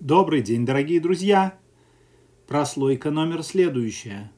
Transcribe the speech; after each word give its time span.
Добрый 0.00 0.42
день, 0.42 0.64
дорогие 0.64 1.00
друзья! 1.00 1.58
Прослойка 2.46 3.10
номер 3.10 3.42
следующая. 3.42 4.30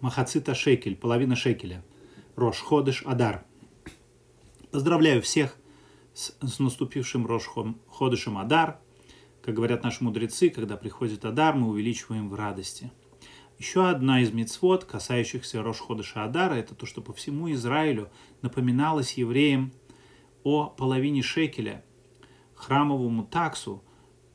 Махацита 0.00 0.54
шекель, 0.54 0.96
половина 0.96 1.36
шекеля. 1.36 1.84
Рош 2.34 2.60
Ходыш 2.60 3.02
Адар. 3.04 3.44
Поздравляю 4.70 5.20
всех 5.20 5.58
с, 6.14 6.34
с 6.40 6.58
наступившим 6.60 7.26
Рош 7.26 7.46
Ходышем 7.88 8.38
Адар. 8.38 8.80
Как 9.42 9.54
говорят 9.54 9.82
наши 9.82 10.02
мудрецы, 10.02 10.48
когда 10.48 10.78
приходит 10.78 11.26
Адар, 11.26 11.54
мы 11.54 11.68
увеличиваем 11.68 12.30
в 12.30 12.34
радости. 12.34 12.90
Еще 13.58 13.86
одна 13.86 14.22
из 14.22 14.32
мицвод, 14.32 14.84
касающихся 14.84 15.62
Рош 15.62 15.80
Ходыша 15.80 16.24
Адара, 16.24 16.54
это 16.54 16.74
то, 16.74 16.86
что 16.86 17.02
по 17.02 17.12
всему 17.12 17.52
Израилю 17.52 18.08
напоминалось 18.40 19.12
евреям 19.18 19.74
о 20.42 20.68
половине 20.70 21.20
шекеля, 21.20 21.84
храмовому 22.54 23.24
таксу, 23.24 23.84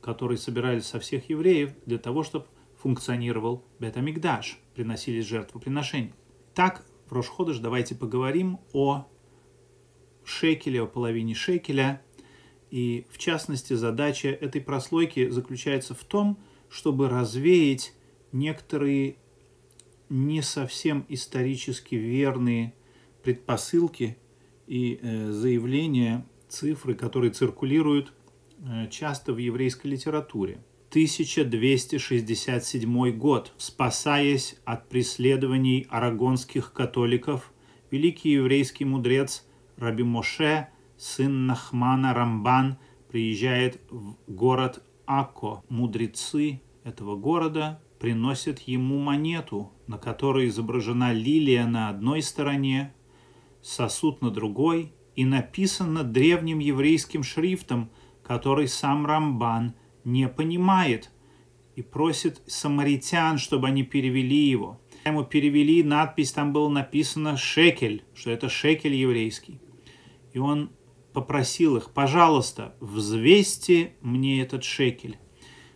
который 0.00 0.38
собирались 0.38 0.86
со 0.86 0.98
всех 1.00 1.28
евреев 1.28 1.72
для 1.86 1.98
того, 1.98 2.22
чтобы 2.22 2.46
функционировал 2.80 3.64
Бетамикдаш, 3.78 4.58
приносились 4.74 5.26
жертвоприношения. 5.26 6.14
Так, 6.54 6.84
в 7.08 7.12
Рошходыш 7.12 7.58
давайте 7.58 7.94
поговорим 7.94 8.58
о 8.72 9.06
шекеле, 10.24 10.82
о 10.82 10.86
половине 10.86 11.34
шекеля. 11.34 12.02
И, 12.70 13.06
в 13.10 13.18
частности, 13.18 13.74
задача 13.74 14.28
этой 14.28 14.60
прослойки 14.60 15.28
заключается 15.28 15.94
в 15.94 16.04
том, 16.04 16.38
чтобы 16.68 17.08
развеять 17.08 17.92
некоторые 18.32 19.16
не 20.08 20.40
совсем 20.42 21.04
исторически 21.08 21.96
верные 21.96 22.74
предпосылки 23.22 24.16
и 24.66 24.98
э, 25.02 25.30
заявления, 25.32 26.26
цифры, 26.48 26.94
которые 26.94 27.32
циркулируют 27.32 28.12
часто 28.90 29.32
в 29.32 29.38
еврейской 29.38 29.88
литературе. 29.88 30.60
1267 30.90 33.10
год. 33.12 33.52
Спасаясь 33.58 34.56
от 34.64 34.88
преследований 34.88 35.86
арагонских 35.88 36.72
католиков, 36.72 37.52
великий 37.92 38.32
еврейский 38.32 38.84
мудрец 38.84 39.46
Раби 39.76 40.02
Моше, 40.02 40.68
сын 40.96 41.46
Нахмана 41.46 42.12
Рамбан, 42.12 42.76
приезжает 43.08 43.80
в 43.88 44.16
город 44.26 44.82
Акко. 45.06 45.62
Мудрецы 45.68 46.60
этого 46.82 47.14
города 47.14 47.80
приносят 48.00 48.58
ему 48.60 48.98
монету, 48.98 49.70
на 49.86 49.96
которой 49.96 50.48
изображена 50.48 51.12
лилия 51.12 51.66
на 51.66 51.88
одной 51.88 52.22
стороне, 52.22 52.92
сосуд 53.62 54.22
на 54.22 54.30
другой, 54.30 54.92
и 55.14 55.24
написано 55.24 56.02
древним 56.02 56.58
еврейским 56.58 57.22
шрифтом– 57.22 57.90
который 58.22 58.68
сам 58.68 59.06
Рамбан 59.06 59.74
не 60.04 60.28
понимает 60.28 61.10
и 61.76 61.82
просит 61.82 62.42
самаритян, 62.46 63.38
чтобы 63.38 63.68
они 63.68 63.82
перевели 63.82 64.48
его. 64.48 64.80
Ему 65.04 65.24
перевели 65.24 65.82
надпись, 65.82 66.32
там 66.32 66.52
было 66.52 66.68
написано 66.68 67.36
«шекель», 67.36 68.04
что 68.14 68.30
это 68.30 68.48
шекель 68.48 68.94
еврейский. 68.94 69.60
И 70.32 70.38
он 70.38 70.70
попросил 71.12 71.76
их, 71.76 71.90
пожалуйста, 71.90 72.74
взвесьте 72.80 73.94
мне 74.00 74.42
этот 74.42 74.62
шекель. 74.62 75.18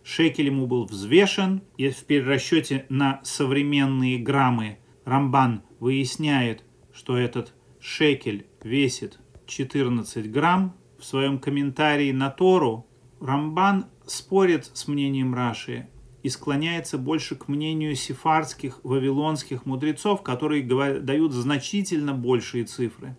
Шекель 0.02 0.46
ему 0.46 0.66
был 0.66 0.84
взвешен, 0.84 1.62
и 1.78 1.88
в 1.88 2.04
перерасчете 2.04 2.84
на 2.90 3.20
современные 3.24 4.18
граммы 4.18 4.78
Рамбан 5.04 5.62
выясняет, 5.80 6.64
что 6.92 7.16
этот 7.16 7.54
шекель 7.80 8.46
весит 8.62 9.18
14 9.46 10.30
грамм, 10.30 10.76
в 11.04 11.06
своем 11.06 11.38
комментарии 11.38 12.12
на 12.12 12.30
Тору 12.30 12.86
Рамбан 13.20 13.88
спорит 14.06 14.70
с 14.72 14.88
мнением 14.88 15.34
Раши 15.34 15.86
и 16.22 16.30
склоняется 16.30 16.96
больше 16.96 17.36
к 17.36 17.46
мнению 17.46 17.94
сефардских, 17.94 18.80
вавилонских 18.84 19.66
мудрецов, 19.66 20.22
которые 20.22 20.62
дают 20.62 21.32
значительно 21.32 22.14
большие 22.14 22.64
цифры. 22.64 23.18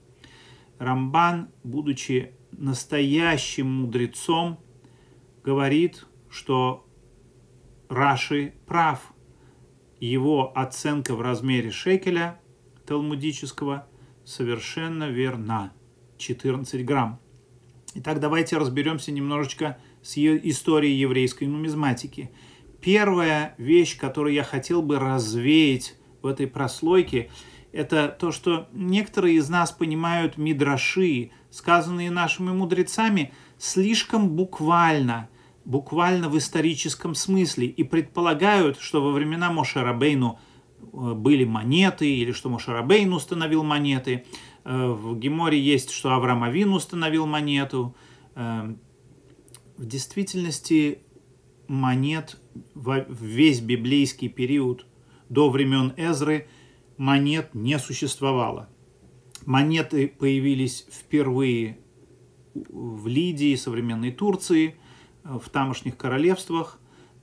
Рамбан, 0.80 1.50
будучи 1.64 2.32
настоящим 2.54 3.68
мудрецом, 3.68 4.60
говорит, 5.44 6.08
что 6.28 6.88
Раши 7.88 8.56
прав. 8.66 9.14
Его 10.00 10.52
оценка 10.58 11.14
в 11.14 11.22
размере 11.22 11.70
шекеля 11.70 12.42
талмудического 12.88 13.88
совершенно 14.24 15.08
верна. 15.08 15.72
14 16.18 16.84
грамм. 16.84 17.20
Итак, 17.98 18.20
давайте 18.20 18.58
разберемся 18.58 19.14
немножечко 19.14 19.78
с 20.04 20.18
историей 20.18 21.00
еврейской 21.00 21.46
нумизматики. 21.46 22.30
Первая 22.82 23.56
вещь, 23.58 23.98
которую 23.98 24.34
я 24.34 24.44
хотел 24.44 24.82
бы 24.82 25.00
развеять 25.00 25.96
в 26.22 26.28
этой 26.28 26.46
прослойке, 26.46 27.32
это 27.72 28.10
то, 28.10 28.34
что 28.34 28.68
некоторые 28.74 29.38
из 29.38 29.48
нас 29.48 29.72
понимают 29.72 30.38
мидраши, 30.38 31.32
сказанные 31.50 32.12
нашими 32.12 32.52
мудрецами, 32.52 33.34
слишком 33.58 34.28
буквально, 34.32 35.30
буквально 35.64 36.28
в 36.28 36.38
историческом 36.38 37.16
смысле, 37.16 37.68
и 37.68 37.84
предполагают, 37.84 38.78
что 38.78 39.02
во 39.02 39.12
времена 39.14 39.54
Мошерабейну 39.54 40.38
э, 40.82 41.14
были 41.14 41.46
монеты, 41.46 42.14
или 42.14 42.34
что 42.34 42.50
Мошерабейн 42.50 43.14
установил 43.14 43.64
монеты. 43.64 44.26
Э, 44.66 44.88
в 44.88 45.18
Геморе 45.18 45.60
есть, 45.60 45.92
что 45.92 46.12
Авраам 46.12 46.44
Авин 46.44 46.74
установил 46.74 47.26
монету. 47.28 47.96
Э, 48.34 48.74
в 49.78 49.86
действительности 49.86 51.00
монет 51.68 52.38
в 52.74 53.06
весь 53.10 53.62
библейский 53.62 54.28
период 54.28 54.86
до 55.30 55.50
времен 55.50 55.94
Эзры 55.98 56.48
монет 56.98 57.54
не 57.54 57.78
существовало. 57.78 58.70
Монеты 59.46 60.08
появились 60.08 60.88
впервые 60.92 61.78
в 62.54 63.08
Лидии, 63.08 63.56
современной 63.56 64.12
Турции, 64.12 64.76
э, 65.24 65.40
в 65.42 65.50
тамошних 65.50 65.96
королевствах, 65.96 66.80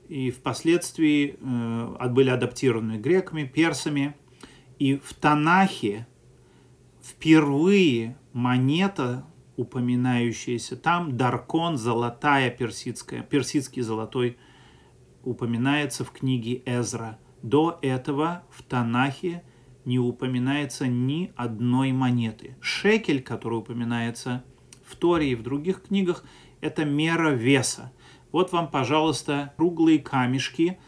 и 0.07 0.31
впоследствии 0.31 1.37
были 1.39 2.29
адаптированы 2.29 2.97
греками, 2.97 3.45
персами. 3.45 4.15
И 4.77 4.97
в 4.97 5.13
Танахе 5.13 6.05
впервые 7.03 8.17
монета, 8.31 9.25
упоминающаяся 9.57 10.77
там, 10.77 11.17
Даркон, 11.17 11.77
золотая 11.77 12.49
персидская, 12.49 13.21
персидский 13.21 13.81
золотой, 13.81 14.37
упоминается 15.23 16.03
в 16.03 16.11
книге 16.11 16.63
Эзра. 16.65 17.19
До 17.41 17.77
этого 17.81 18.43
в 18.49 18.63
Танахе 18.63 19.43
не 19.85 19.99
упоминается 19.99 20.87
ни 20.87 21.33
одной 21.35 21.91
монеты. 21.91 22.55
Шекель, 22.61 23.21
который 23.21 23.59
упоминается 23.59 24.45
в 24.85 24.95
Торе 24.95 25.31
и 25.31 25.35
в 25.35 25.43
других 25.43 25.83
книгах, 25.83 26.23
это 26.61 26.85
мера 26.85 27.31
веса. 27.31 27.91
Вот 28.31 28.53
вам, 28.53 28.69
пожалуйста, 28.69 29.53
круглые 29.57 29.99
камешки. 29.99 30.79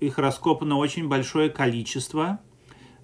Их 0.00 0.18
раскопано 0.18 0.76
очень 0.76 1.08
большое 1.08 1.50
количество. 1.50 2.40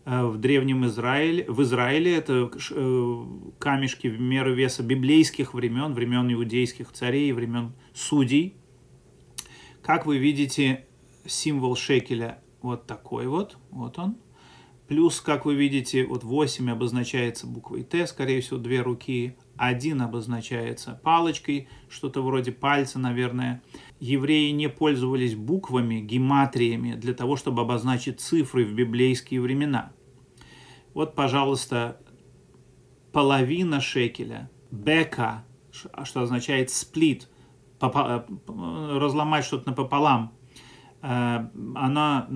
Э, 0.04 0.26
в 0.26 0.36
древнем 0.38 0.84
Израиле, 0.86 1.44
в 1.48 1.62
Израиле 1.62 2.16
это 2.16 2.50
э, 2.70 3.24
камешки 3.58 4.08
в 4.08 4.20
меру 4.20 4.54
веса 4.54 4.82
библейских 4.82 5.54
времен, 5.54 5.94
времен 5.94 6.30
иудейских 6.32 6.92
царей, 6.92 7.32
времен 7.32 7.72
судей. 7.94 8.56
Как 9.82 10.04
вы 10.06 10.18
видите, 10.18 10.86
символ 11.26 11.76
шекеля 11.76 12.42
вот 12.60 12.86
такой 12.86 13.26
вот, 13.26 13.56
вот 13.70 13.98
он. 13.98 14.16
Плюс, 14.88 15.22
как 15.22 15.46
вы 15.46 15.54
видите, 15.54 16.04
вот 16.04 16.24
8 16.24 16.70
обозначается 16.70 17.46
буквой 17.46 17.84
Т, 17.84 18.06
скорее 18.06 18.42
всего, 18.42 18.58
две 18.58 18.82
руки. 18.82 19.34
Один 19.56 20.02
обозначается 20.02 21.00
палочкой, 21.02 21.68
что-то 21.88 22.22
вроде 22.22 22.52
пальца, 22.52 22.98
наверное. 22.98 23.62
Евреи 24.04 24.50
не 24.50 24.68
пользовались 24.68 25.34
буквами, 25.34 25.98
гематриями 25.98 26.92
для 26.92 27.14
того, 27.14 27.36
чтобы 27.36 27.62
обозначить 27.62 28.20
цифры 28.20 28.66
в 28.66 28.74
библейские 28.74 29.40
времена. 29.40 29.92
Вот, 30.92 31.14
пожалуйста, 31.14 31.98
половина 33.12 33.80
шекеля, 33.80 34.50
бека, 34.70 35.46
что 35.70 36.20
означает 36.20 36.68
сплит, 36.68 37.30
разломать 37.80 39.46
что-то 39.46 39.70
напополам, 39.70 40.34
э, 41.00 41.48
она 41.74 42.28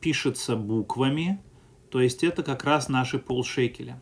пишется 0.00 0.54
буквами, 0.54 1.42
то 1.90 2.00
есть 2.00 2.22
это 2.22 2.44
как 2.44 2.62
раз 2.62 2.88
наши 2.88 3.18
полшекеля. 3.18 4.00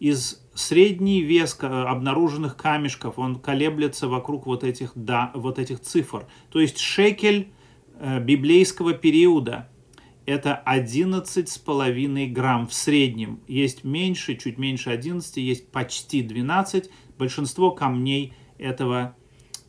Из 0.00 0.44
средний 0.54 1.22
вес 1.22 1.56
обнаруженных 1.60 2.56
камешков, 2.56 3.18
он 3.18 3.36
колеблется 3.36 4.08
вокруг 4.08 4.46
вот 4.46 4.64
этих, 4.64 4.92
да, 4.94 5.32
вот 5.34 5.58
этих 5.58 5.80
цифр. 5.80 6.26
То 6.50 6.60
есть 6.60 6.78
шекель 6.78 7.52
э, 7.98 8.20
библейского 8.20 8.92
периода– 8.92 9.68
это 10.26 10.62
11,5 10.66 12.26
грамм 12.26 12.66
в 12.66 12.74
среднем. 12.74 13.40
Есть 13.48 13.82
меньше, 13.82 14.36
чуть 14.36 14.58
меньше 14.58 14.90
11, 14.90 15.36
есть 15.38 15.70
почти 15.70 16.22
12. 16.22 16.90
Большинство 17.16 17.70
камней 17.70 18.34
этого 18.58 19.16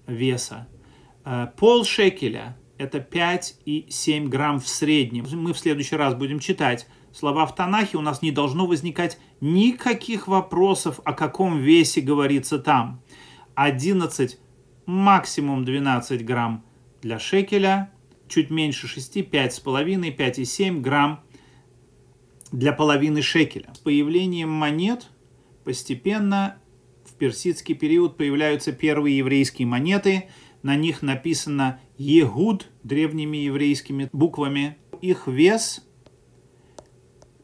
веса. 0.06 0.68
Э, 1.24 1.48
пол 1.58 1.86
шекеля– 1.86 2.58
это 2.78 3.00
5 3.00 3.56
и 3.66 3.88
7 3.90 4.28
грамм 4.28 4.60
в 4.60 4.68
среднем. 4.68 5.26
Мы 5.32 5.54
в 5.54 5.60
следующий 5.60 5.96
раз 5.96 6.14
будем 6.14 6.40
читать 6.40 6.88
слова 7.14 7.46
в 7.46 7.56
Танахе, 7.56 7.98
у 7.98 8.02
нас 8.02 8.22
не 8.22 8.32
должно 8.32 8.66
возникать 8.66 9.18
никаких 9.42 10.28
вопросов, 10.28 11.00
о 11.06 11.14
каком 11.14 11.60
весе 11.60 12.02
говорится 12.02 12.60
там. 12.60 13.02
11, 13.56 14.40
максимум 14.86 15.66
12 15.66 16.26
грамм 16.26 16.64
для 17.02 17.20
шекеля, 17.20 17.92
чуть 18.28 18.50
меньше 18.50 18.88
6, 18.88 19.18
5,5, 19.18 20.16
5,7 20.16 20.82
грамм 20.82 21.22
для 22.52 22.74
половины 22.74 23.22
шекеля. 23.22 23.74
С 23.74 23.80
появлением 23.80 24.50
монет 24.50 25.10
постепенно 25.64 26.58
в 27.06 27.14
персидский 27.14 27.76
период 27.76 28.18
появляются 28.18 28.72
первые 28.72 29.18
еврейские 29.18 29.68
монеты. 29.68 30.30
На 30.64 30.76
них 30.76 31.02
написано 31.02 31.80
«Егуд» 31.98 32.68
древними 32.84 33.38
еврейскими 33.38 34.10
буквами. 34.12 34.78
Их 35.02 35.28
вес 35.28 35.86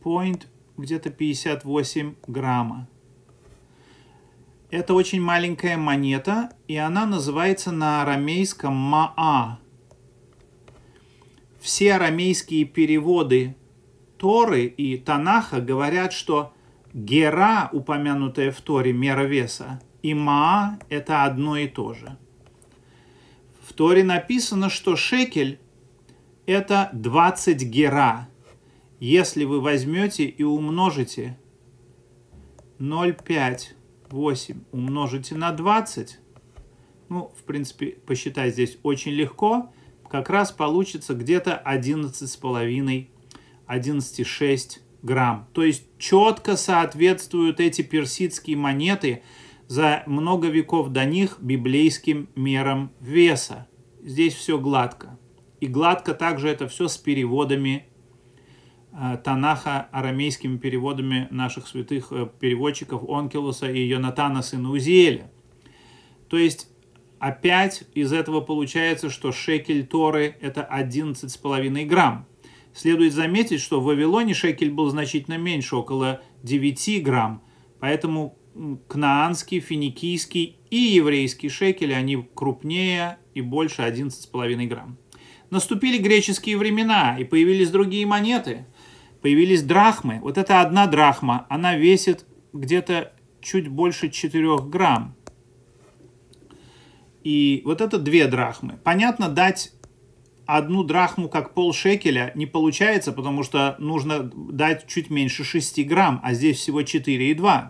point 0.04 0.44
где-то 0.78 1.10
58 1.10 2.16
грамма. 2.28 2.88
Это 4.72 4.94
очень 4.94 5.22
маленькая 5.22 5.78
монета, 5.78 6.52
и 6.68 6.76
она 6.76 7.06
называется 7.06 7.72
на 7.72 8.02
арамейском 8.02 8.74
«маа». 8.74 9.60
Все 11.60 11.94
арамейские 11.94 12.66
переводы 12.66 13.56
Торы 14.18 14.66
и 14.66 14.98
Танаха 14.98 15.62
говорят, 15.62 16.14
что 16.14 16.54
Гера, 16.94 17.70
упомянутая 17.74 18.52
в 18.52 18.62
Торе, 18.62 18.94
мера 18.94 19.24
веса, 19.24 19.82
и 20.02 20.14
Маа– 20.14 20.80
это 20.90 21.24
одно 21.24 21.58
и 21.58 21.68
то 21.68 21.94
же. 21.94 22.18
В 23.68 23.74
Торе 23.74 24.04
написано, 24.04 24.70
что 24.70 24.96
шекель– 24.96 25.60
это 26.46 26.90
20 26.94 27.64
гера. 27.64 28.30
Если 29.06 29.44
вы 29.44 29.62
возьмете 29.62 30.26
и 30.26 30.42
умножите 30.42 31.38
0,58 32.80 34.64
умножите 34.72 35.36
на 35.36 35.52
20, 35.52 36.20
ну, 37.10 37.32
в 37.38 37.44
принципе, 37.44 37.98
посчитать 38.08 38.54
здесь 38.54 38.80
очень 38.82 39.12
легко, 39.12 39.72
как 40.10 40.32
раз 40.32 40.52
получится 40.52 41.14
где-то 41.14 41.62
11,5 41.64 43.08
11,6 43.68 44.80
грамм. 45.04 45.48
То 45.54 45.62
есть 45.64 45.86
четко 46.00 46.58
соответствуют 46.58 47.60
эти 47.60 47.84
персидские 47.84 48.58
монеты 48.58 49.22
за 49.68 50.02
много 50.08 50.48
веков 50.48 50.90
до 50.90 51.06
них 51.06 51.38
библейским 51.40 52.28
мерам 52.36 52.92
веса. 53.00 53.68
Здесь 54.02 54.34
все 54.34 54.58
гладко. 54.58 55.20
И 55.62 55.68
гладко 55.68 56.16
также 56.16 56.50
это 56.50 56.68
все 56.68 56.88
с 56.88 56.98
переводами 56.98 57.86
Танаха, 59.24 59.90
арамейскими 59.92 60.58
переводами 60.58 61.28
наших 61.30 61.68
святых 61.68 62.08
э, 62.12 62.30
переводчиков 62.40 63.04
Онкелуса 63.10 63.70
и 63.70 63.82
Йонатана, 63.82 64.42
сына 64.42 64.72
Узиэля. 64.72 65.30
То 66.30 66.38
есть 66.38 66.70
опять 67.20 67.84
из 67.94 68.14
этого 68.14 68.40
получается, 68.40 69.10
что 69.10 69.32
шекель 69.32 69.86
Торы 69.86 70.38
это 70.40 70.68
11,5 70.72 71.86
грамм. 71.86 72.26
Следует 72.74 73.14
заметить, 73.14 73.62
что 73.62 73.82
в 73.82 73.86
Вавилоне 73.86 74.34
шекель 74.34 74.72
был 74.72 74.90
значительно 74.90 75.38
меньше, 75.38 75.76
около 75.76 76.22
9 76.44 77.04
грамм, 77.04 77.42
поэтому 77.80 78.38
кнаанский, 78.88 79.60
финикийский 79.60 80.58
и 80.70 80.78
еврейский 80.78 81.50
шекели, 81.50 81.94
они 81.94 82.26
крупнее 82.34 83.18
и 83.34 83.42
больше 83.42 83.82
11,5 83.82 84.68
грамм. 84.68 84.98
Наступили 85.50 85.98
греческие 85.98 86.58
времена, 86.58 87.18
и 87.20 87.24
появились 87.24 87.70
другие 87.70 88.06
монеты. 88.06 88.66
Появились 89.26 89.64
драхмы. 89.64 90.20
Вот 90.22 90.38
это 90.38 90.62
одна 90.62 90.86
драхма, 90.86 91.48
она 91.50 91.76
весит 91.76 92.28
где-то 92.54 93.12
чуть 93.42 93.68
больше 93.68 94.12
4 94.12 94.58
грамм. 94.68 95.16
И 97.24 97.64
вот 97.66 97.82
это 97.82 97.98
две 97.98 98.28
драхмы. 98.28 98.78
Понятно, 98.84 99.28
дать 99.30 99.74
одну 100.46 100.84
драхму 100.84 101.28
как 101.28 101.56
пол 101.56 101.74
шекеля 101.74 102.34
не 102.36 102.46
получается, 102.46 103.14
потому 103.14 103.42
что 103.42 103.76
нужно 103.80 104.20
дать 104.32 104.86
чуть 104.86 105.10
меньше 105.10 105.44
6 105.44 105.84
грамм, 105.88 106.22
а 106.24 106.36
здесь 106.36 106.60
всего 106.60 106.82
4,2. 106.82 107.70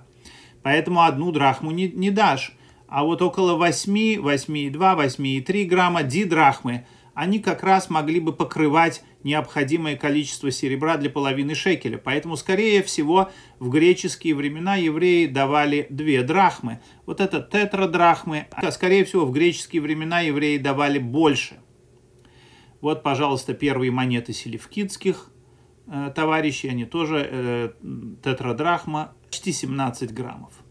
Поэтому 0.62 1.04
одну 1.04 1.32
драхму 1.32 1.72
не, 1.72 1.88
не 1.88 2.12
дашь. 2.12 2.52
А 2.90 3.06
вот 3.06 3.22
около 3.22 3.56
8, 3.56 4.16
8,2, 4.16 4.74
8,3 4.74 5.64
грамма 5.64 6.04
дидрахмы, 6.04 6.86
они 7.16 7.40
как 7.40 7.64
раз 7.64 7.90
могли 7.90 8.20
бы 8.20 8.34
покрывать 8.34 9.04
необходимое 9.24 9.96
количество 9.96 10.52
серебра 10.52 10.98
для 10.98 11.10
половины 11.10 11.56
шекеля. 11.56 11.98
Поэтому, 11.98 12.36
скорее 12.36 12.84
всего, 12.84 13.32
в 13.58 13.70
греческие 13.70 14.36
времена 14.36 14.76
евреи 14.76 15.26
давали 15.26 15.88
две 15.90 16.22
драхмы. 16.24 16.82
Вот 17.06 17.22
это 17.22 17.42
тетрадрахмы. 17.42 18.48
А, 18.52 18.70
скорее 18.72 19.06
всего, 19.06 19.26
в 19.26 19.32
греческие 19.32 19.82
времена 19.82 20.20
евреи 20.20 20.58
давали 20.58 21.00
больше. 21.00 21.56
Вот, 22.82 23.02
пожалуйста, 23.02 23.54
первые 23.54 23.92
монеты 23.92 24.34
селевкидских 24.34 25.32
э, 25.88 26.12
товарищей, 26.14 26.68
они 26.68 26.84
тоже 26.84 27.28
э, 27.32 27.70
тетрадрахма, 28.24 29.14
почти 29.24 29.54
17 29.54 30.14
граммов. 30.14 30.65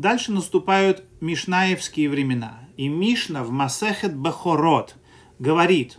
Дальше 0.00 0.32
наступают 0.32 1.04
мишнаевские 1.20 2.08
времена. 2.08 2.60
И 2.78 2.88
Мишна 2.88 3.44
в 3.44 3.50
Масехет 3.50 4.16
Бахорот 4.16 4.96
говорит 5.38 5.98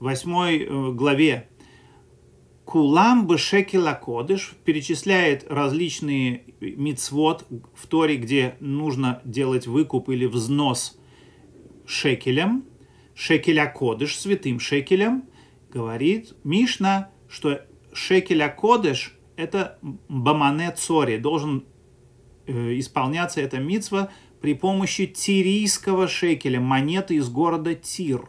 в 0.00 0.04
8 0.06 0.32
э, 0.32 0.92
главе 0.94 1.48
Кулам 2.64 3.28
Бешекела 3.28 3.92
Кодыш 3.92 4.54
перечисляет 4.64 5.46
различные 5.48 6.42
мицвод 6.60 7.46
в 7.72 7.86
Торе, 7.86 8.16
где 8.16 8.56
нужно 8.58 9.22
делать 9.24 9.68
выкуп 9.68 10.08
или 10.08 10.26
взнос 10.26 10.98
шекелем– 11.86 12.64
шекеля 13.14 13.66
кодыш, 13.66 14.18
святым 14.18 14.58
шекелем, 14.58 15.22
говорит 15.72 16.34
Мишна, 16.42 17.10
что 17.28 17.60
шекеля 17.92 18.48
кодыш– 18.48 19.16
это 19.36 19.78
бамане 20.08 20.72
цори, 20.72 21.16
должен 21.16 21.64
исполняться 22.50 23.40
эта 23.40 23.58
мицва 23.58 24.10
при 24.40 24.54
помощи 24.54 25.06
тирийского 25.06 26.08
шекеля, 26.08 26.60
монеты 26.60 27.16
из 27.16 27.28
города 27.28 27.74
Тир. 27.74 28.28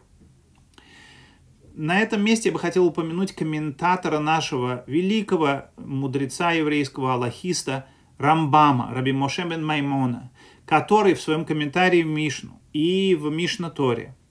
На 1.74 2.00
этом 2.00 2.24
месте 2.24 2.50
я 2.50 2.54
бы 2.54 2.60
хотел 2.60 2.86
упомянуть 2.86 3.34
комментатора 3.34 4.20
нашего 4.20 4.84
великого 4.88 5.66
мудреца 5.78 6.52
еврейского 6.52 7.14
аллахиста 7.14 7.88
Рамбама, 8.18 8.92
Раби 8.94 9.14
Моше 9.14 9.48
бен 9.48 9.66
Маймона, 9.66 10.32
который 10.66 11.14
в 11.14 11.22
своем 11.22 11.46
комментарии 11.46 12.04
в 12.04 12.08
Мишну 12.08 12.62
и 12.74 13.16
в 13.16 13.32
Мишна 13.32 13.70
Торе– 13.70 14.16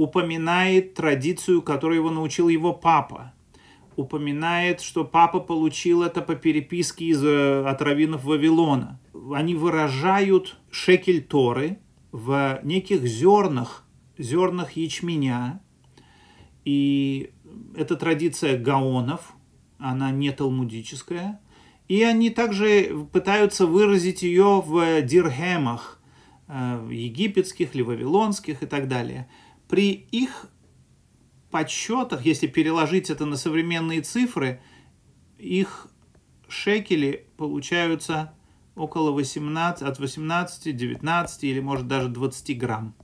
упоминает 0.00 0.94
традицию, 0.94 1.62
которую 1.62 1.98
его 1.98 2.10
научил 2.10 2.48
его 2.48 2.72
папа. 2.72 3.32
Упоминает, 3.96 4.80
что 4.80 5.04
папа 5.04 5.40
получил 5.40 6.02
это 6.02 6.22
по 6.22 6.34
переписке 6.34 7.06
из, 7.06 7.22
э, 7.24 7.64
от 7.64 7.82
раввинов 7.82 8.24
Вавилона. 8.24 9.00
Они 9.34 9.54
выражают 9.54 10.58
шекель 10.70 11.22
Торы 11.22 11.78
в 12.12 12.60
неких 12.62 13.04
зернах, 13.04 13.84
зернах 14.16 14.72
ячменя. 14.72 15.60
И 16.64 17.30
это 17.76 17.96
традиция 17.96 18.58
гаонов, 18.58 19.34
она 19.78 20.10
не 20.10 20.30
талмудическая. 20.30 21.40
И 21.88 22.02
они 22.02 22.30
также 22.30 23.06
пытаются 23.12 23.66
выразить 23.66 24.22
ее 24.22 24.62
в 24.64 25.02
дирхемах, 25.02 26.00
э, 26.48 26.88
египетских 26.90 27.74
или 27.74 27.82
вавилонских 27.82 28.62
и 28.62 28.66
так 28.66 28.88
далее– 28.88 29.28
при 29.70 29.92
их 29.92 30.46
подсчетах, 31.50 32.24
если 32.24 32.46
переложить 32.46 33.10
это 33.10 33.26
на 33.26 33.36
современные 33.36 34.02
цифры, 34.02 34.60
их 35.38 35.88
шекели 36.48 37.26
получаются 37.36 38.32
около 38.74 39.10
18, 39.10 39.82
от 39.82 39.98
18, 39.98 40.76
19 40.76 41.44
или 41.44 41.60
может 41.60 41.86
даже 41.86 42.08
20 42.08 42.58
грамм 42.58 42.94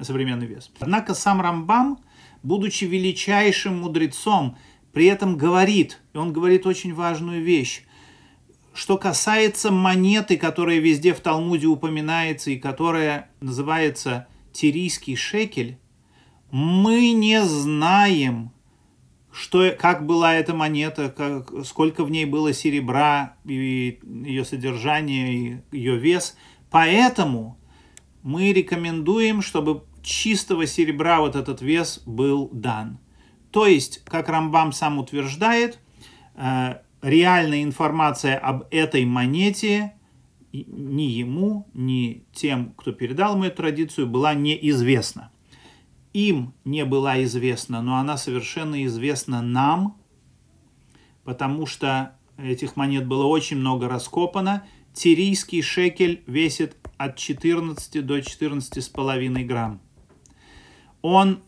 современный 0.00 0.46
вес. 0.46 0.70
Однако 0.78 1.14
сам 1.14 1.40
Рамбам, 1.40 1.98
будучи 2.42 2.84
величайшим 2.84 3.80
мудрецом, 3.80 4.58
при 4.92 5.06
этом 5.06 5.36
говорит, 5.36 6.00
и 6.12 6.18
он 6.18 6.32
говорит 6.32 6.66
очень 6.66 6.94
важную 6.94 7.42
вещь, 7.42 7.84
что 8.72 8.98
касается 8.98 9.70
монеты, 9.70 10.36
которая 10.36 10.78
везде 10.78 11.14
в 11.14 11.20
Талмуде 11.20 11.66
упоминается 11.66 12.50
и 12.50 12.58
которая 12.58 13.30
называется 13.40 14.26
тирийский 14.52 15.16
шекель, 15.16 15.78
мы 16.50 17.12
не 17.12 17.42
знаем, 17.44 18.52
что, 19.32 19.70
как 19.78 20.06
была 20.06 20.34
эта 20.34 20.54
монета, 20.54 21.10
как, 21.10 21.66
сколько 21.66 22.04
в 22.04 22.10
ней 22.10 22.24
было 22.24 22.52
серебра, 22.52 23.36
и 23.44 23.98
ее 24.04 24.44
содержание, 24.44 25.34
и 25.34 25.76
ее 25.76 25.98
вес. 25.98 26.36
Поэтому 26.70 27.58
мы 28.22 28.52
рекомендуем, 28.52 29.42
чтобы 29.42 29.84
чистого 30.02 30.66
серебра 30.66 31.20
вот 31.20 31.36
этот 31.36 31.60
вес 31.60 32.02
был 32.06 32.48
дан. 32.52 32.98
То 33.50 33.66
есть, 33.66 34.02
как 34.04 34.28
Рамбам 34.28 34.72
сам 34.72 34.98
утверждает, 34.98 35.78
э, 36.34 36.76
реальная 37.02 37.62
информация 37.62 38.38
об 38.38 38.64
этой 38.70 39.04
монете 39.04 39.92
ни 40.52 41.02
ему, 41.02 41.68
ни 41.74 42.24
тем, 42.32 42.72
кто 42.76 42.92
передал 42.92 43.34
ему 43.34 43.44
эту 43.44 43.56
традицию, 43.56 44.06
была 44.06 44.34
неизвестна. 44.34 45.30
Им 46.16 46.54
не 46.64 46.84
была 46.86 47.22
известна, 47.24 47.82
но 47.82 47.98
она 47.98 48.16
совершенно 48.16 48.82
известна 48.86 49.42
нам, 49.42 50.00
потому 51.24 51.66
что 51.66 52.16
этих 52.38 52.74
монет 52.74 53.06
было 53.06 53.26
очень 53.26 53.58
много 53.58 53.86
раскопано. 53.86 54.64
Тирийский 54.94 55.60
шекель 55.60 56.24
весит 56.26 56.74
от 56.96 57.18
14 57.18 58.06
до 58.06 58.20
14,5 58.20 59.44
грамм. 59.44 59.82
Он 61.02 61.42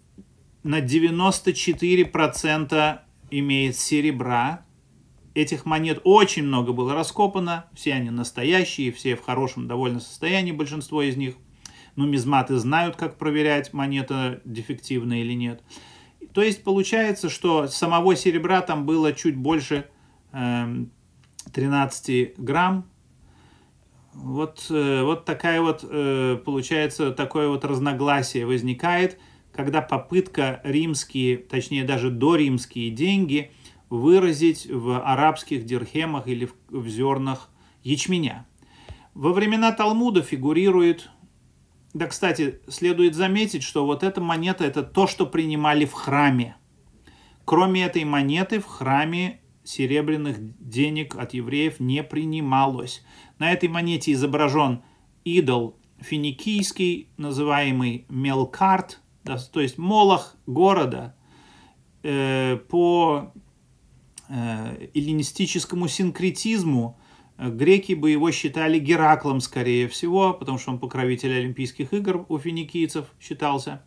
на 0.62 0.80
94% 0.80 3.00
имеет 3.30 3.74
серебра. 3.74 4.66
Этих 5.32 5.64
монет 5.64 6.02
очень 6.04 6.42
много 6.42 6.74
было 6.74 6.92
раскопано, 6.92 7.70
все 7.72 7.94
они 7.94 8.10
настоящие, 8.10 8.92
все 8.92 9.16
в 9.16 9.22
хорошем 9.22 9.66
довольно 9.66 10.00
состоянии, 10.00 10.52
большинство 10.52 11.00
из 11.00 11.16
них. 11.16 11.36
Нумизматы 11.98 12.56
знают, 12.58 12.94
как 12.94 13.18
проверять, 13.18 13.72
монета 13.72 14.40
дефективная 14.44 15.18
или 15.18 15.32
нет. 15.32 15.64
То 16.32 16.42
есть 16.42 16.62
получается, 16.62 17.28
что 17.28 17.66
самого 17.66 18.14
серебра 18.14 18.60
там 18.60 18.86
было 18.86 19.12
чуть 19.12 19.36
больше 19.36 19.88
э, 20.32 20.84
13 21.52 22.38
грамм. 22.38 22.88
Вот, 24.14 24.66
э, 24.70 25.02
вот 25.02 25.24
такая 25.24 25.60
вот, 25.60 25.84
э, 25.88 26.38
получается, 26.44 27.10
такое 27.10 27.48
вот 27.48 27.64
разногласие 27.64 28.46
возникает, 28.46 29.18
когда 29.52 29.82
попытка 29.82 30.60
римские, 30.62 31.36
точнее 31.36 31.82
даже 31.82 32.10
доримские 32.10 32.90
деньги 32.90 33.50
выразить 33.90 34.66
в 34.70 35.00
арабских 35.04 35.64
дирхемах 35.64 36.28
или 36.28 36.44
в, 36.44 36.54
в 36.68 36.88
зернах 36.88 37.50
ячменя. 37.82 38.46
Во 39.14 39.32
времена 39.32 39.72
Талмуда 39.72 40.22
фигурирует 40.22 41.10
да, 41.98 42.06
кстати, 42.06 42.60
следует 42.68 43.16
заметить, 43.16 43.64
что 43.64 43.84
вот 43.84 44.04
эта 44.04 44.20
монета– 44.20 44.64
это 44.66 44.84
то, 44.84 45.08
что 45.08 45.26
принимали 45.26 45.84
в 45.84 45.92
храме. 45.92 46.56
Кроме 47.44 47.82
этой 47.84 48.04
монеты 48.04 48.60
в 48.60 48.66
храме 48.66 49.40
серебряных 49.64 50.36
денег 50.60 51.16
от 51.16 51.34
евреев 51.34 51.80
не 51.80 52.04
принималось. 52.04 53.04
На 53.40 53.50
этой 53.52 53.68
монете 53.68 54.12
изображен 54.12 54.82
идол 55.24 55.76
финикийский, 55.98 57.08
называемый 57.16 58.06
Мелкарт, 58.08 59.00
да, 59.24 59.36
то 59.36 59.60
есть 59.60 59.76
молох 59.76 60.36
города 60.46 61.16
э, 62.04 62.58
по 62.68 63.32
э, 64.28 64.88
эллинистическому 64.94 65.88
синкретизму 65.88 66.97
Греки 67.38 67.92
бы 67.92 68.10
его 68.10 68.30
считали 68.32 68.78
Гераклом, 68.78 69.40
скорее 69.40 69.88
всего, 69.88 70.34
потому 70.34 70.58
что 70.58 70.72
он 70.72 70.78
покровитель 70.78 71.38
Олимпийских 71.38 71.92
игр 71.92 72.26
у 72.28 72.38
финикийцев 72.38 73.06
считался. 73.20 73.82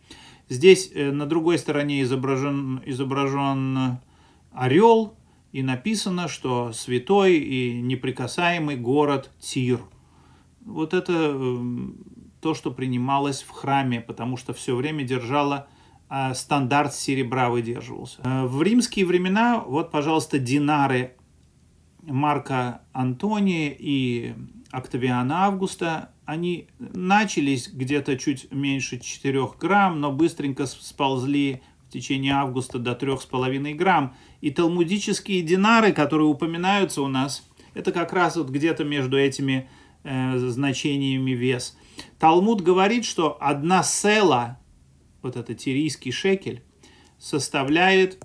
Здесь 0.48 0.90
э, 0.94 1.10
на 1.10 1.26
другой 1.26 1.58
стороне 1.58 2.02
изображен, 2.02 2.82
изображен 2.86 3.98
орел, 4.52 5.14
и 5.52 5.62
написано, 5.62 6.28
что 6.28 6.72
святой 6.72 7.36
и 7.36 7.80
неприкасаемый 7.80 8.76
город 8.76 9.30
Тир. 9.38 9.80
Вот 10.64 10.94
это 10.94 11.12
эм, 11.12 11.96
то, 12.40 12.54
что 12.54 12.70
принималось 12.70 13.42
в 13.42 13.50
храме, 13.50 14.00
потому 14.00 14.36
что 14.36 14.54
все 14.54 14.74
время 14.74 15.04
держало 15.04 15.68
а, 16.08 16.34
стандарт 16.34 16.94
серебра 16.94 17.50
выдерживался. 17.50 18.20
Э, 18.24 18.44
в 18.44 18.62
римские 18.62 19.06
времена, 19.06 19.60
вот, 19.60 19.90
пожалуйста, 19.90 20.38
динары 20.38 21.16
Марка 22.02 22.82
Антония 22.92 23.74
и 23.78 24.34
Октавиана 24.70 25.44
Августа, 25.44 26.10
они 26.24 26.68
начались 26.78 27.68
где-то 27.68 28.16
чуть 28.16 28.50
меньше 28.52 28.98
4 28.98 29.50
грамм, 29.60 30.00
но 30.00 30.10
быстренько 30.10 30.66
сползли 30.66 31.62
в 31.86 31.92
течение 31.92 32.32
августа 32.34 32.78
до 32.78 32.92
3,5 32.92 33.74
грамм. 33.74 34.16
И 34.40 34.50
талмудические 34.50 35.42
динары, 35.42 35.92
которые 35.92 36.26
упоминаются 36.26 37.02
у 37.02 37.08
нас, 37.08 37.46
это 37.74 37.92
как 37.92 38.12
раз 38.12 38.36
вот 38.36 38.50
где-то 38.50 38.84
между 38.84 39.18
этими 39.18 39.68
э, 40.04 40.38
значениями 40.38 41.32
вес. 41.32 41.76
Талмуд 42.18 42.62
говорит, 42.62 43.04
что 43.04 43.36
одна 43.40 43.82
села, 43.82 44.58
вот 45.20 45.36
это 45.36 45.54
тирийский 45.54 46.12
шекель, 46.12 46.62
составляет 47.18 48.24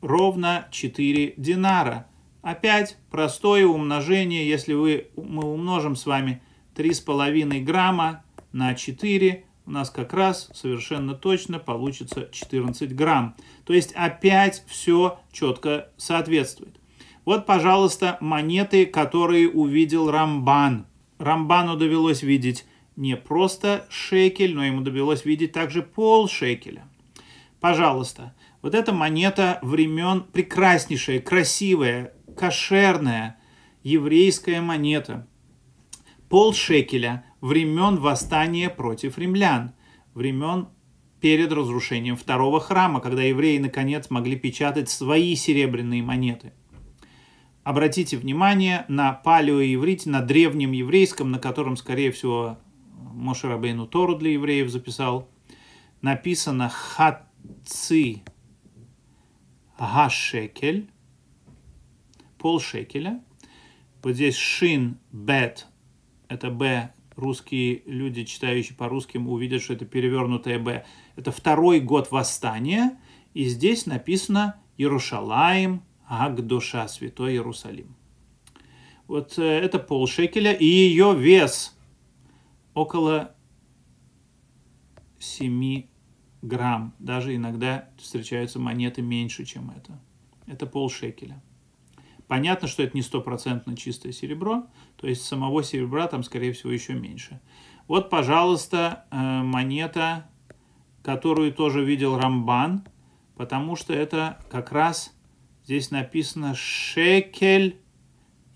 ровно 0.00 0.68
4 0.70 1.34
динара– 1.36 2.06
Опять 2.42 2.96
простое 3.10 3.66
умножение, 3.66 4.48
если 4.48 4.72
вы, 4.72 5.08
мы 5.16 5.44
умножим 5.44 5.94
с 5.96 6.06
вами 6.06 6.42
3,5 6.74 7.60
грамма 7.60 8.24
на 8.52 8.74
4, 8.74 9.44
у 9.66 9.70
нас 9.70 9.90
как 9.90 10.14
раз 10.14 10.50
совершенно 10.54 11.14
точно 11.14 11.58
получится 11.58 12.28
14 12.32 12.94
грамм. 12.96 13.36
То 13.64 13.72
есть 13.74 13.92
опять 13.92 14.64
все 14.66 15.20
четко 15.32 15.90
соответствует. 15.96 16.80
Вот, 17.24 17.46
пожалуйста, 17.46 18.16
монеты, 18.20 18.86
которые 18.86 19.48
увидел 19.48 20.10
Рамбан. 20.10 20.86
Рамбану 21.18 21.76
довелось 21.76 22.22
видеть 22.22 22.64
не 22.96 23.16
просто 23.16 23.86
шекель, 23.90 24.54
но 24.54 24.64
ему 24.64 24.80
довелось 24.80 25.24
видеть 25.24 25.52
также 25.52 25.82
пол 25.82 26.28
шекеля. 26.28 26.88
Пожалуйста, 27.60 28.34
вот 28.62 28.74
эта 28.74 28.92
монета 28.92 29.58
времен 29.62 30.24
прекраснейшая, 30.32 31.20
красивая, 31.20 32.14
кошерная 32.40 33.36
еврейская 33.82 34.62
монета. 34.62 35.28
Пол 36.30 36.54
шекеля 36.54 37.26
времен 37.42 37.98
восстания 37.98 38.70
против 38.70 39.18
римлян, 39.18 39.74
времен 40.14 40.68
перед 41.20 41.52
разрушением 41.52 42.16
второго 42.16 42.58
храма, 42.58 43.00
когда 43.00 43.22
евреи 43.22 43.58
наконец 43.58 44.08
могли 44.08 44.36
печатать 44.36 44.88
свои 44.88 45.34
серебряные 45.34 46.02
монеты. 46.02 46.54
Обратите 47.62 48.16
внимание 48.16 48.86
на 48.88 49.12
палеоеврите, 49.12 50.08
на 50.08 50.22
древнем 50.22 50.72
еврейском, 50.72 51.30
на 51.30 51.38
котором, 51.38 51.76
скорее 51.76 52.10
всего, 52.10 52.58
Моше 53.12 53.48
Рабейну 53.48 53.86
Тору 53.86 54.16
для 54.16 54.32
евреев 54.32 54.70
записал. 54.70 55.28
Написано 56.00 56.70
«Хаци 56.70 58.22
гашекель», 59.78 60.88
полшекеля. 62.40 63.22
Вот 64.02 64.14
здесь 64.14 64.34
шин, 64.34 64.98
бет, 65.12 65.66
это 66.28 66.50
б, 66.50 66.90
русские 67.16 67.82
люди, 67.84 68.24
читающие 68.24 68.76
по 68.76 68.88
русским, 68.88 69.28
увидят, 69.28 69.62
что 69.62 69.74
это 69.74 69.84
перевернутое 69.84 70.58
б. 70.58 70.84
Это 71.16 71.30
второй 71.30 71.80
год 71.80 72.10
восстания, 72.10 72.98
и 73.34 73.44
здесь 73.44 73.86
написано 73.86 74.56
Иерушалаем, 74.78 75.82
Агдуша, 76.06 76.88
Святой 76.88 77.32
Иерусалим. 77.32 77.94
Вот 79.06 79.38
э, 79.38 79.42
это 79.42 79.78
полшекеля, 79.78 80.52
и 80.52 80.64
ее 80.64 81.14
вес 81.16 81.76
около 82.74 83.34
7 85.18 85.84
грамм. 86.42 86.94
Даже 86.98 87.34
иногда 87.36 87.88
встречаются 87.98 88.58
монеты 88.58 89.02
меньше, 89.02 89.44
чем 89.44 89.70
это. 89.70 90.00
Это 90.46 90.66
полшекеля. 90.66 91.42
Понятно, 92.30 92.68
что 92.68 92.84
это 92.84 92.96
не 92.96 93.02
стопроцентно 93.02 93.76
чистое 93.76 94.12
серебро, 94.12 94.68
то 94.96 95.08
есть 95.08 95.24
самого 95.24 95.64
серебра 95.64 96.06
там, 96.06 96.22
скорее 96.22 96.52
всего, 96.52 96.70
еще 96.70 96.92
меньше. 96.92 97.40
Вот, 97.88 98.08
пожалуйста, 98.08 99.04
э, 99.10 99.16
монета, 99.42 100.30
которую 101.02 101.52
тоже 101.52 101.84
видел 101.84 102.16
Рамбан, 102.16 102.86
потому 103.36 103.74
что 103.74 103.92
это 103.92 104.38
как 104.48 104.70
раз 104.70 105.12
здесь 105.64 105.90
написано 105.90 106.54
«Шекель 106.54 107.80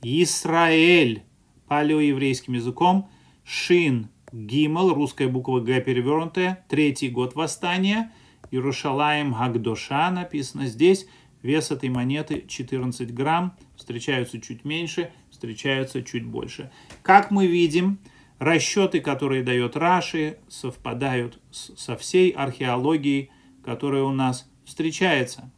Исраэль» 0.02 1.24
палеоеврейским 1.66 2.54
языком, 2.54 3.10
«Шин 3.42 4.08
Гимал», 4.30 4.94
русская 4.94 5.26
буква 5.26 5.58
«Г» 5.58 5.80
перевернутая, 5.80 6.64
третий 6.68 7.08
год 7.08 7.34
восстания, 7.34 8.12
Иерушалаем 8.52 9.32
Гагдоша 9.32 10.12
написано 10.12 10.66
здесь– 10.66 11.08
Вес 11.44 11.70
этой 11.70 11.90
монеты 11.90 12.46
14 12.48 13.12
грамм, 13.12 13.54
встречаются 13.76 14.40
чуть 14.40 14.64
меньше, 14.64 15.12
встречаются 15.30 16.02
чуть 16.02 16.24
больше. 16.24 16.70
Как 17.02 17.30
мы 17.30 17.46
видим, 17.46 17.98
расчеты, 18.38 19.02
которые 19.02 19.42
дает 19.42 19.76
Раши, 19.76 20.38
совпадают 20.48 21.38
со 21.50 21.98
всей 21.98 22.30
археологией, 22.30 23.30
которая 23.62 24.04
у 24.04 24.10
нас 24.10 24.48
встречается. 24.64 25.50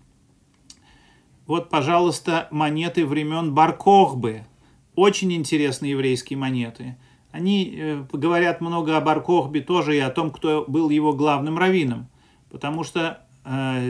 Вот, 1.47 1.71
пожалуйста, 1.71 2.49
монеты 2.51 3.07
времен 3.07 3.55
Баркохбы. 3.55 4.45
Очень 4.97 5.33
интересные 5.35 5.93
еврейские 5.93 6.37
монеты. 6.37 6.97
они 7.31 7.73
э, 7.77 8.05
говорят 8.13 8.61
много 8.61 8.97
о 8.97 9.01
Баркохбе 9.01 9.61
тоже 9.61 9.95
и 9.95 10.01
о 10.01 10.11
том, 10.11 10.33
кто 10.33 10.65
был 10.67 10.91
его 10.91 11.13
главным 11.13 11.57
раввином. 11.59 12.09
Потому 12.51 12.83
что 12.83 13.26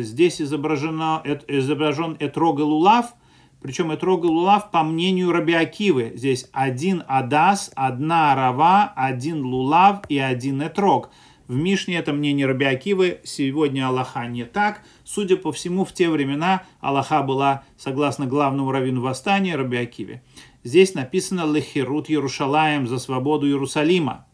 здесь 0.03 0.41
изображено, 0.43 1.23
э, 1.25 1.39
изображен 1.49 2.17
Этрога 2.21 2.63
Лулав, 2.63 3.15
причем 3.61 3.93
Этрога 3.93 4.27
Лулав 4.27 4.71
по 4.71 4.83
мнению 4.83 5.33
Рабиакивы. 5.33 6.13
Здесь 6.15 6.49
один 6.53 7.03
Адас, 7.09 7.73
одна 7.75 8.35
Рава, 8.35 8.93
один 8.95 9.45
Лулав 9.45 10.03
и 10.09 10.19
один 10.19 10.63
Этрог. 10.63 11.11
В 11.49 11.55
Мишне 11.57 11.97
это 11.97 12.13
мнение 12.13 12.47
Рабиакивы, 12.47 13.21
сегодня 13.25 13.87
Аллаха 13.87 14.27
не 14.27 14.45
так. 14.45 14.83
Судя 15.05 15.37
по 15.37 15.53
всему, 15.53 15.85
в 15.85 15.93
те 15.93 16.11
времена 16.11 16.65
Аллаха 16.81 17.23
была, 17.23 17.63
согласно 17.79 18.27
главному 18.27 18.73
раввину 18.73 19.01
восстания, 19.01 19.57
Рабиакиве. 19.57 20.23
Здесь 20.65 20.95
написано 20.95 21.47
«Лехерут 21.47 22.09
Ярушалаем» 22.09 22.89
за 22.89 22.99
свободу 22.99 23.47
Иерусалима. 23.47 24.27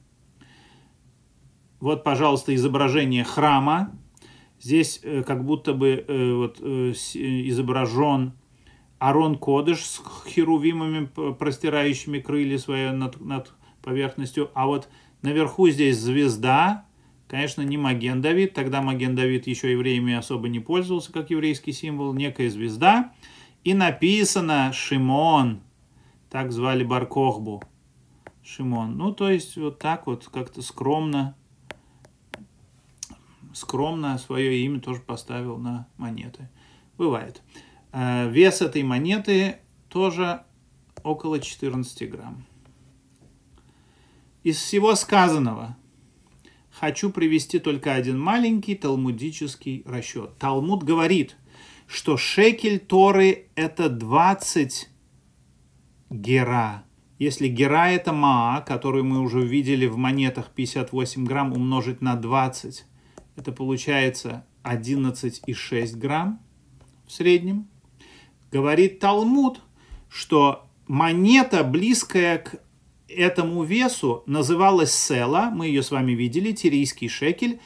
Вот, 1.80 2.02
пожалуйста, 2.04 2.54
изображение 2.54 3.24
храма. 3.24 3.92
Здесь 4.62 5.00
э, 5.02 5.24
как 5.24 5.44
будто 5.44 5.74
бы 5.74 6.04
э, 6.06 6.34
вот, 6.34 6.58
э, 6.60 6.92
изображен 6.92 8.34
Арон 9.00 9.36
Кодыш 9.36 9.84
с 9.84 10.00
херувимами, 10.28 11.06
простирающими 11.32 12.20
крылья 12.20 12.58
свои 12.58 12.90
над, 12.92 13.20
над 13.20 13.52
поверхностью. 13.82 14.52
А 14.54 14.68
вот 14.68 14.88
наверху 15.22 15.68
здесь 15.68 15.98
звезда, 15.98 16.86
конечно, 17.26 17.62
не 17.62 17.76
Маген 17.76 18.22
Давид. 18.22 18.54
Тогда 18.54 18.82
Маген 18.82 19.16
Давид 19.16 19.48
еще 19.48 19.72
евреями 19.72 20.14
особо 20.14 20.48
не 20.48 20.60
пользовался, 20.60 21.12
как 21.12 21.30
еврейский 21.30 21.72
символ. 21.72 22.14
Некая 22.14 22.48
звезда. 22.48 23.12
И 23.64 23.74
написано 23.74 24.72
Шимон, 24.72 25.60
так 26.30 26.52
звали 26.52 26.84
Баркохбу. 26.84 27.64
Шимон. 28.44 28.96
Ну, 28.96 29.10
то 29.10 29.28
есть, 29.28 29.56
вот 29.56 29.80
так 29.80 30.06
вот, 30.06 30.28
как-то 30.32 30.62
скромно, 30.62 31.36
скромно 33.54 34.18
свое 34.18 34.64
имя 34.64 34.80
тоже 34.80 35.00
поставил 35.00 35.58
на 35.58 35.88
монеты. 35.96 36.48
Бывает. 36.98 37.42
Э, 37.92 38.28
вес 38.30 38.62
этой 38.62 38.82
монеты 38.82 39.56
тоже 39.88 40.42
около 41.02 41.40
14 41.40 42.10
грамм. 42.10 42.44
Из 44.42 44.56
всего 44.56 44.94
сказанного 44.94 45.76
хочу 46.70 47.10
привести 47.10 47.58
только 47.58 47.94
один 47.94 48.18
маленький 48.18 48.74
талмудический 48.74 49.82
расчет. 49.86 50.36
Талмуд 50.38 50.82
говорит, 50.82 51.36
что 51.86 52.16
шекель 52.16 52.80
Торы– 52.80 53.48
это 53.54 53.88
20 53.88 54.88
гера. 56.10 56.84
Если 57.18 57.46
гера 57.46 57.90
это 57.90 58.12
маа, 58.12 58.62
которую 58.62 59.04
мы 59.04 59.20
уже 59.20 59.42
видели 59.42 59.86
в 59.86 59.96
монетах 59.96 60.50
58 60.50 61.24
грамм, 61.24 61.52
умножить 61.52 62.00
на 62.00 62.16
20, 62.16 62.84
это 63.36 63.52
получается 63.52 64.44
11,6 64.64 65.96
грамм 65.96 66.40
в 67.06 67.12
среднем. 67.12 67.68
Говорит 68.50 68.98
Талмуд, 68.98 69.60
что 70.08 70.66
монета, 70.86 71.64
близкая 71.64 72.38
к 72.38 72.60
этому 73.08 73.62
весу, 73.64 74.22
называлась 74.26 74.94
села, 74.94 75.50
мы 75.52 75.66
ее 75.66 75.82
с 75.82 75.90
вами 75.90 76.12
видели, 76.12 76.52
тирийский 76.52 77.08
шекель, 77.08 77.60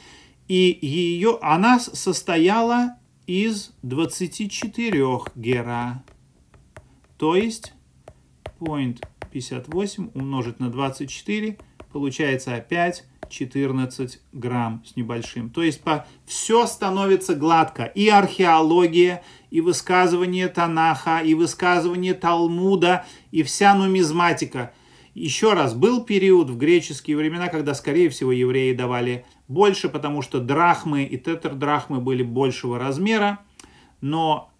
и 0.47 0.77
ее, 0.81 1.39
она 1.41 1.79
состояла 1.79 2.97
из 3.25 3.73
24 3.81 5.19
гера, 5.35 6.03
то 7.17 7.35
есть 7.35 7.73
point 8.59 9.03
58 9.31 10.11
умножить 10.13 10.59
на 10.59 10.69
24, 10.69 11.57
получается 11.97 12.53
опять 12.53 13.05
14 13.27 14.19
грамм 14.33 14.83
с 14.85 14.95
небольшим. 14.95 15.49
То 15.49 15.63
есть 15.63 15.81
по, 15.81 16.05
все 16.27 16.67
становится 16.67 17.33
гладко. 17.33 17.85
И 17.85 18.07
археология, 18.07 19.23
и 19.49 19.61
высказывание 19.61 20.47
Танаха, 20.47 21.21
и 21.21 21.33
высказывание 21.33 22.13
Талмуда, 22.13 23.03
и 23.31 23.41
вся 23.41 23.73
нумизматика. 23.73 24.73
Еще 25.15 25.53
раз, 25.53 25.73
был 25.73 26.03
период 26.03 26.51
в 26.51 26.57
греческие 26.57 27.17
времена, 27.17 27.47
когда, 27.47 27.73
скорее 27.73 28.09
всего, 28.09 28.31
евреи 28.31 28.73
давали 28.73 29.25
больше, 29.47 29.89
потому 29.89 30.21
что 30.21 30.39
драхмы 30.39 31.03
и 31.03 31.17
тетрдрахмы 31.17 31.99
были 31.99 32.21
большего 32.21 32.77
размера. 32.77 33.39
Но, 34.01 34.51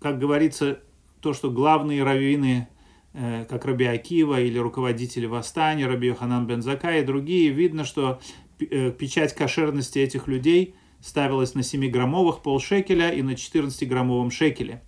как 0.00 0.18
говорится, 0.18 0.80
то, 1.20 1.32
что 1.32 1.48
главные 1.48 2.02
раввины 2.02 2.66
как 3.48 3.64
Раби 3.64 3.86
Акива 3.86 4.40
или 4.40 4.58
руководители 4.58 5.26
восстания, 5.26 5.86
Раби 5.86 6.08
Йоханан 6.08 6.46
Бензака 6.46 6.98
и 6.98 7.04
другие, 7.04 7.50
видно, 7.50 7.84
что 7.84 8.20
э, 8.58 8.90
печать 8.90 9.34
кошерности 9.34 9.98
этих 9.98 10.28
людей 10.28 10.74
ставилась 11.00 11.54
на 11.54 11.60
7-граммовых 11.60 12.42
полшекеля 12.42 13.10
и 13.10 13.22
на 13.22 13.32
14-граммовом 13.32 14.30
шекеле. 14.30 14.82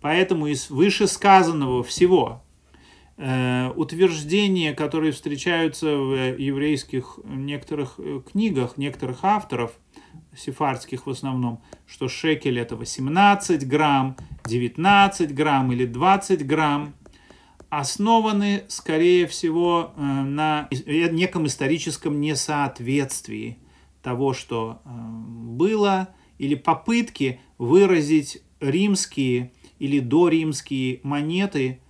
Поэтому 0.00 0.46
из 0.46 0.70
вышесказанного 0.70 1.82
всего 1.82 2.42
э, 3.16 3.70
утверждения, 3.76 4.72
которые 4.72 5.12
встречаются 5.12 5.96
в 5.96 6.38
еврейских 6.38 7.18
некоторых 7.24 7.98
книгах, 8.30 8.78
некоторых 8.78 9.20
авторов, 9.24 9.72
сефардских 10.36 11.06
в 11.06 11.10
основном, 11.10 11.62
что 11.86 12.08
шекель 12.08 12.58
это 12.58 12.76
18 12.76 13.66
грамм, 13.68 14.16
19 14.46 15.34
грамм 15.34 15.72
или 15.72 15.86
20 15.86 16.46
грамм, 16.46 16.94
основаны, 17.78 18.64
скорее 18.68 19.26
всего, 19.26 19.92
э, 19.96 20.00
на 20.00 20.68
неком 20.70 21.46
историческом 21.46 22.20
несоответствии 22.20 23.58
того, 24.02 24.32
что 24.32 24.80
э, 24.84 24.88
было, 24.88 26.08
или 26.38 26.54
попытки 26.54 27.40
выразить 27.58 28.42
римские 28.60 29.52
или 29.78 30.00
доримские 30.00 31.00
монеты 31.02 31.80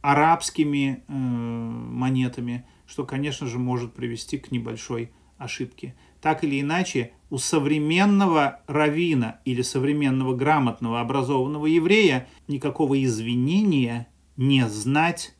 арабскими 0.00 1.02
э, 1.06 1.12
монетами, 1.12 2.64
что, 2.86 3.04
конечно 3.04 3.46
же, 3.46 3.58
может 3.58 3.94
привести 3.94 4.38
к 4.38 4.50
небольшой 4.52 5.10
ошибке. 5.38 5.94
Так 6.20 6.44
или 6.44 6.60
иначе, 6.60 7.12
у 7.28 7.38
современного 7.38 8.60
равина 8.66 9.40
или 9.44 9.62
современного 9.62 10.34
грамотного 10.34 11.00
образованного 11.00 11.66
еврея 11.66 12.28
никакого 12.46 13.02
извинения 13.02 14.06
не 14.36 14.68
знать, 14.68 15.34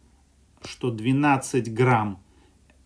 что 0.64 0.90
12 0.90 1.72
грамм 1.72 2.22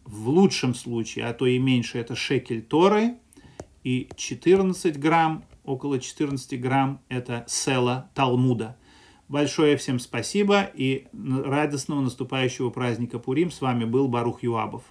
в 0.04 0.28
лучшем 0.28 0.74
случае, 0.74 1.26
а 1.26 1.34
то 1.34 1.46
и 1.46 1.58
меньше, 1.58 1.98
это 1.98 2.16
шекель 2.16 2.62
Торы, 2.62 3.16
и 3.84 4.08
14 4.16 4.98
грамм, 4.98 5.44
около 5.64 5.98
14 5.98 6.60
грамм, 6.60 7.00
это 7.08 7.44
села 7.48 8.10
Талмуда. 8.14 8.76
Большое 9.28 9.76
всем 9.76 10.00
спасибо 10.00 10.62
и 10.74 11.06
радостного 11.12 12.00
наступающего 12.00 12.70
праздника 12.70 13.18
Пурим. 13.18 13.50
С 13.50 13.60
вами 13.60 13.84
был 13.84 14.08
Барух 14.08 14.42
Юабов. 14.42 14.82